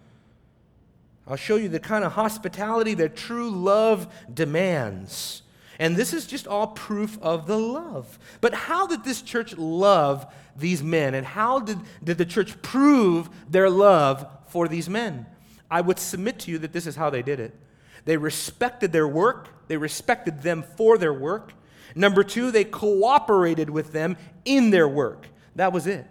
[1.27, 5.41] I'll show you the kind of hospitality that true love demands.
[5.79, 8.19] And this is just all proof of the love.
[8.43, 11.15] But how did this church love these men?
[11.15, 15.25] And how did, did the church prove their love for these men?
[15.71, 17.59] I would submit to you that this is how they did it.
[18.05, 21.55] They respected their work, they respected them for their work,
[21.95, 25.27] Number two, they cooperated with them in their work.
[25.57, 26.07] That was it.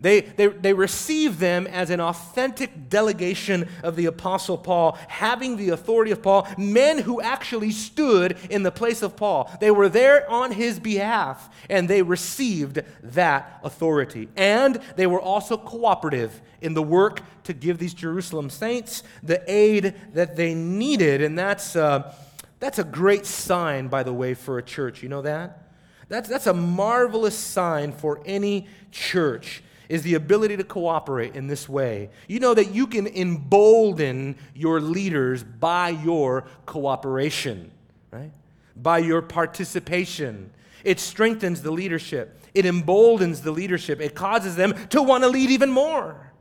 [0.00, 5.70] They, they, they received them as an authentic delegation of the Apostle Paul, having the
[5.70, 9.50] authority of Paul, men who actually stood in the place of Paul.
[9.60, 14.28] They were there on his behalf, and they received that authority.
[14.36, 19.94] And they were also cooperative in the work to give these Jerusalem saints the aid
[20.14, 21.22] that they needed.
[21.22, 21.74] And that's.
[21.74, 22.14] Uh,
[22.60, 25.02] that's a great sign, by the way, for a church.
[25.02, 25.68] You know that?
[26.08, 29.62] That's, that's a marvelous sign for any church.
[29.88, 32.10] is the ability to cooperate in this way.
[32.26, 37.70] You know that you can embolden your leaders by your cooperation,
[38.10, 38.32] right?
[38.76, 40.50] By your participation.
[40.84, 45.50] It strengthens the leadership, it emboldens the leadership, it causes them to want to lead
[45.50, 46.32] even more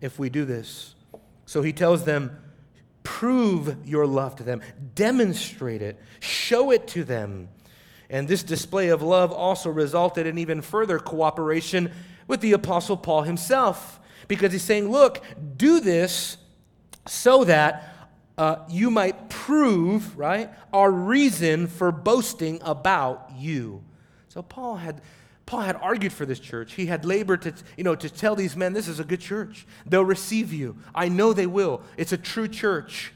[0.00, 0.94] if we do this.
[1.46, 2.38] So he tells them,
[3.06, 4.60] prove your love to them,
[4.96, 7.48] demonstrate it, show it to them.
[8.10, 11.92] And this display of love also resulted in even further cooperation
[12.26, 15.24] with the Apostle Paul himself, because he's saying, Look,
[15.56, 16.36] do this
[17.06, 23.84] so that uh, you might prove, right, our reason for boasting about you.
[24.28, 25.00] So Paul had.
[25.46, 26.74] Paul had argued for this church.
[26.74, 29.64] He had labored to, you know, to tell these men, this is a good church.
[29.86, 30.76] They'll receive you.
[30.92, 31.82] I know they will.
[31.96, 33.12] It's a true church.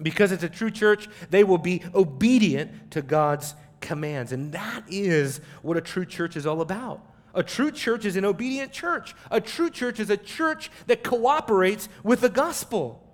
[0.00, 4.30] Because it's a true church, they will be obedient to God's commands.
[4.30, 7.04] And that is what a true church is all about.
[7.34, 9.14] A true church is an obedient church.
[9.30, 13.04] A true church is a church that cooperates with the gospel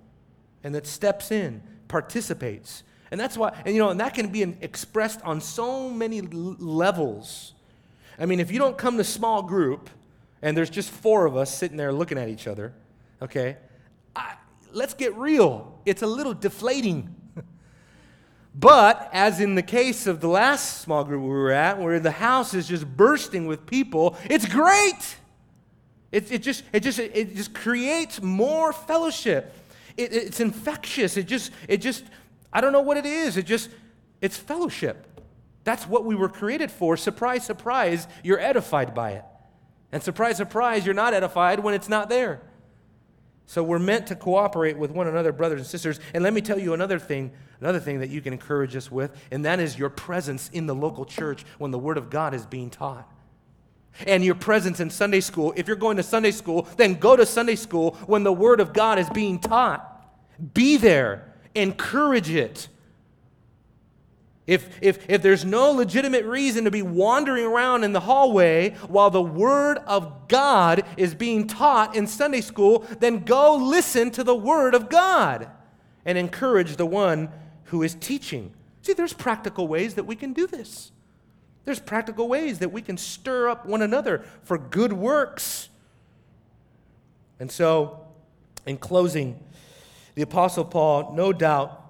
[0.63, 2.83] and that steps in, participates.
[3.11, 7.55] And that's why, and you know, and that can be expressed on so many levels.
[8.19, 9.91] I mean, if you don't come to small group
[10.43, 12.75] and there's just four of us sitting there looking at each other,
[13.23, 13.57] okay,
[14.17, 14.35] I,
[14.73, 15.81] let's get real.
[15.85, 17.15] It's a little deflating.
[18.55, 22.11] But, as in the case of the last small group we were at, where the
[22.11, 25.17] house is just bursting with people, it's great.
[26.11, 29.55] It, it, just, it, just, it just creates more fellowship.
[29.97, 31.17] It, it's infectious.
[31.17, 32.05] It just, it just,
[32.53, 33.37] I don't know what it is.
[33.37, 33.71] It just,
[34.21, 35.07] it's fellowship.
[35.69, 36.97] That's what we were created for.
[36.97, 39.25] Surprise, surprise, you're edified by it.
[39.93, 42.41] And surprise, surprise, you're not edified when it's not there.
[43.45, 46.01] So we're meant to cooperate with one another, brothers and sisters.
[46.15, 49.15] And let me tell you another thing, another thing that you can encourage us with,
[49.31, 52.47] and that is your presence in the local church when the Word of God is
[52.47, 53.07] being taught.
[54.07, 55.53] And your presence in Sunday school.
[55.55, 58.73] If you're going to Sunday school, then go to Sunday school when the Word of
[58.73, 59.85] God is being taught.
[60.55, 62.69] Be there, encourage it.
[64.49, 69.11] If, if, if there's no legitimate reason to be wandering around in the hallway while
[69.11, 74.35] the Word of God is being taught in Sunday school, then go listen to the
[74.35, 75.51] Word of God
[76.07, 77.29] and encourage the one
[77.65, 78.55] who is teaching.
[78.81, 80.93] See, there's practical ways that we can do this.
[81.67, 85.69] There's practical ways that we can stir up one another for good works.
[87.39, 88.07] And so,
[88.65, 89.39] in closing,
[90.15, 91.88] the Apostle Paul, no doubt,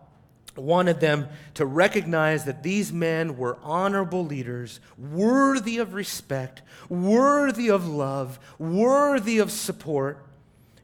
[0.62, 7.86] wanted them to recognize that these men were honorable leaders, worthy of respect, worthy of
[7.86, 10.24] love, worthy of support.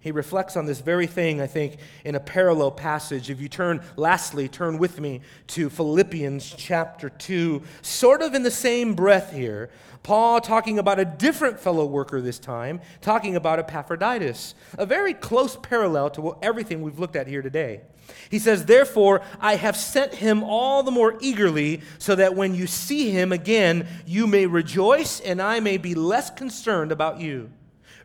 [0.04, 3.30] He reflects on this very thing, I think, in a parallel passage.
[3.30, 8.50] If you turn, lastly, turn with me to Philippians chapter 2, sort of in the
[8.50, 9.70] same breath here.
[10.02, 15.56] Paul talking about a different fellow worker this time, talking about Epaphroditus, a very close
[15.56, 17.80] parallel to everything we've looked at here today.
[18.28, 22.66] He says, Therefore, I have sent him all the more eagerly, so that when you
[22.66, 27.50] see him again, you may rejoice, and I may be less concerned about you.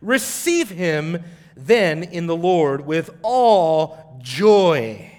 [0.00, 1.22] Receive him
[1.66, 5.10] then in the Lord with all joy,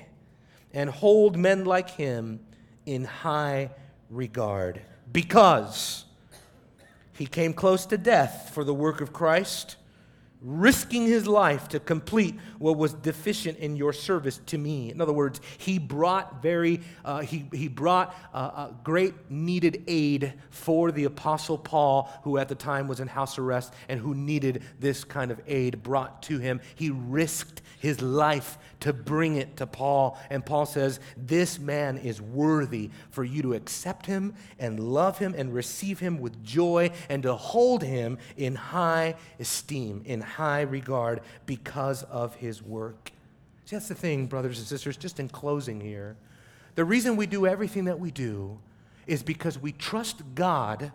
[0.73, 2.39] and hold men like him
[2.85, 3.71] in high
[4.09, 4.81] regard,
[5.11, 6.05] because
[7.13, 9.75] he came close to death for the work of Christ
[10.41, 14.91] risking his life to complete what was deficient in your service to me.
[14.91, 20.33] In other words, he brought very, uh, he, he brought uh, a great needed aid
[20.49, 24.63] for the apostle Paul, who at the time was in house arrest and who needed
[24.79, 26.59] this kind of aid brought to him.
[26.75, 30.19] He risked his life to bring it to Paul.
[30.29, 35.35] And Paul says, This man is worthy for you to accept him and love him
[35.37, 41.21] and receive him with joy and to hold him in high esteem, in high regard
[41.45, 43.11] because of his work.
[43.65, 46.17] See, that's the thing, brothers and sisters, just in closing here.
[46.75, 48.59] The reason we do everything that we do
[49.07, 50.91] is because we trust God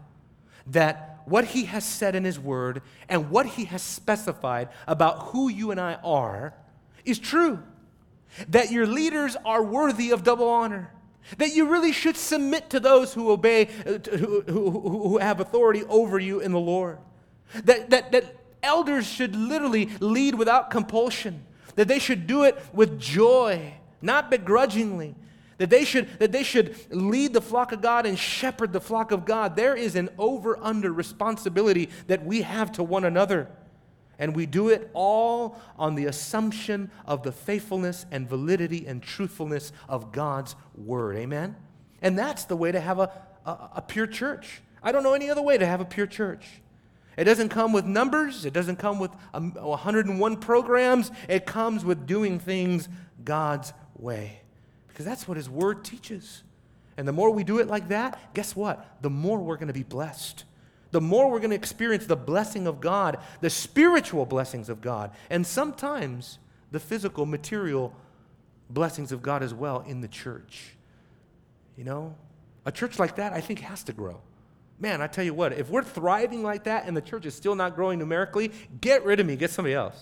[0.68, 5.48] that what He has said in His Word and what He has specified about who
[5.48, 6.54] you and I are
[7.04, 7.62] is true
[8.48, 10.90] that your leaders are worthy of double honor,
[11.38, 15.84] that you really should submit to those who obey, uh, who, who, who have authority
[15.84, 16.98] over you in the Lord,
[17.64, 18.36] that, that, that
[18.66, 21.44] elders should literally lead without compulsion,
[21.76, 25.14] that they should do it with joy, not begrudgingly.
[25.58, 29.10] That they, should, that they should lead the flock of God and shepherd the flock
[29.10, 29.56] of God.
[29.56, 33.48] There is an over under responsibility that we have to one another.
[34.18, 39.72] And we do it all on the assumption of the faithfulness and validity and truthfulness
[39.88, 41.16] of God's word.
[41.16, 41.56] Amen?
[42.02, 43.10] And that's the way to have a,
[43.44, 44.60] a, a, pure church.
[44.82, 46.46] I don't know any other way to have a pure church.
[47.16, 51.10] It doesn't come with numbers, it doesn't come with um, 101 programs.
[51.28, 52.88] It comes with doing things
[53.24, 54.40] God's way.
[54.88, 56.42] Because that's what His Word teaches.
[56.96, 59.02] And the more we do it like that, guess what?
[59.02, 60.44] The more we're going to be blessed.
[60.92, 65.10] The more we're going to experience the blessing of God, the spiritual blessings of God,
[65.28, 66.38] and sometimes
[66.70, 67.94] the physical, material
[68.70, 70.76] blessings of God as well in the church.
[71.76, 72.14] You know,
[72.64, 74.20] a church like that, I think, has to grow.
[74.78, 77.54] Man, I tell you what, if we're thriving like that and the church is still
[77.54, 79.98] not growing numerically, get rid of me, get somebody else.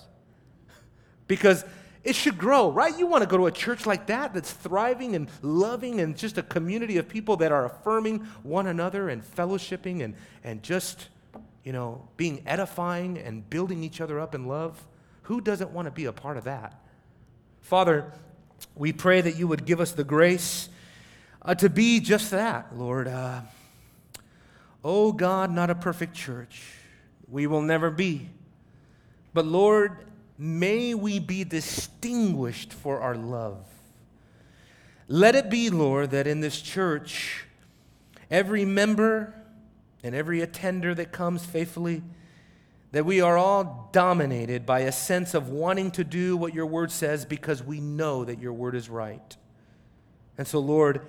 [1.28, 1.64] because
[2.02, 2.96] it should grow, right?
[2.98, 6.36] You want to go to a church like that that's thriving and loving and just
[6.36, 11.08] a community of people that are affirming one another and fellowshipping and, and just,
[11.62, 14.86] you know, being edifying and building each other up in love.
[15.22, 16.78] Who doesn't want to be a part of that?
[17.62, 18.12] Father,
[18.74, 20.68] we pray that you would give us the grace
[21.40, 23.08] uh, to be just that, Lord.
[23.08, 23.40] Uh,
[24.84, 26.62] oh God, not a perfect church.
[27.28, 28.28] We will never be.
[29.32, 29.96] But Lord,
[30.38, 33.64] may we be distinguished for our love.
[35.08, 37.44] Let it be, Lord, that in this church,
[38.30, 39.34] every member
[40.02, 42.02] and every attender that comes faithfully,
[42.92, 46.92] that we are all dominated by a sense of wanting to do what your word
[46.92, 49.36] says because we know that your word is right.
[50.38, 51.02] And so, Lord,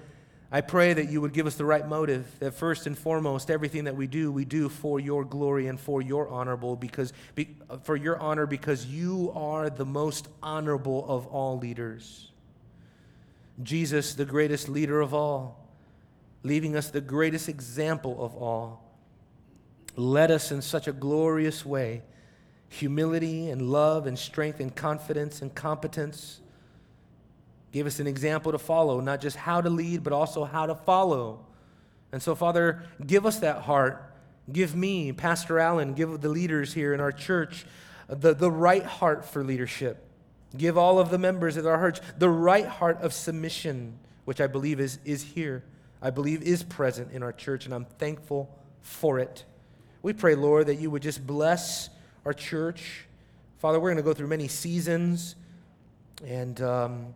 [0.52, 3.86] I pray that you would give us the right motive, that first and foremost, everything
[3.86, 7.96] that we do, we do for your glory and for your honorable because be, for
[7.96, 12.32] your honor because you are the most honorable of all leaders.
[13.64, 15.68] Jesus, the greatest leader of all,
[16.44, 18.84] leaving us the greatest example of all,
[19.96, 22.04] led us in such a glorious way
[22.68, 26.42] humility and love and strength and confidence and competence
[27.76, 30.74] gave us an example to follow, not just how to lead, but also how to
[30.74, 31.46] follow.
[32.14, 34.14] And so, Father, give us that heart.
[34.50, 37.66] Give me, Pastor Allen, give the leaders here in our church
[38.08, 40.08] the, the right heart for leadership.
[40.58, 44.48] Give all of the members of our church the right heart of submission, which I
[44.48, 45.62] believe is, is here.
[46.02, 49.44] I believe is present in our church, and I'm thankful for it.
[50.02, 51.90] We pray, Lord, that you would just bless
[52.24, 53.04] our church.
[53.58, 55.36] Father, we're going to go through many seasons,
[56.26, 57.14] and um,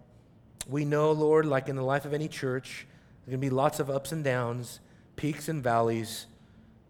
[0.69, 2.85] we know, Lord, like in the life of any church,
[3.25, 4.79] there's going to be lots of ups and downs,
[5.15, 6.27] peaks and valleys.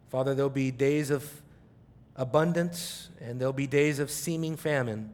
[0.10, 1.42] Father, there'll be days of
[2.16, 5.12] abundance and there'll be days of seeming famine.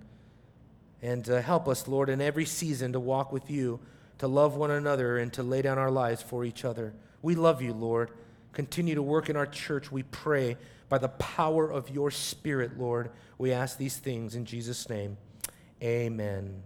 [1.01, 3.80] And uh, help us, Lord, in every season to walk with you,
[4.18, 6.93] to love one another, and to lay down our lives for each other.
[7.22, 8.09] We love you, Lord.
[8.53, 10.57] Continue to work in our church, we pray,
[10.89, 13.11] by the power of your Spirit, Lord.
[13.38, 15.18] We ask these things in Jesus' name.
[15.84, 16.63] Amen.